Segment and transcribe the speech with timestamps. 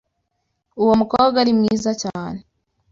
[0.81, 2.39] Uwo mukobwa ni mwiza cyane.